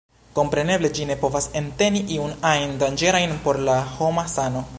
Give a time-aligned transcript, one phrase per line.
[0.37, 4.67] Kompreneble ĝi ne povas enteni iun ajn danĝerajn por la homa sano.